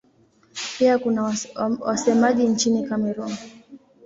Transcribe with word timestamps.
Pia 0.77 0.99
kuna 0.99 1.33
wasemaji 1.79 2.43
nchini 2.47 2.87
Kamerun. 2.89 3.37